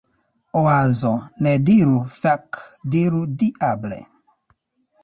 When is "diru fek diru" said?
1.67-3.21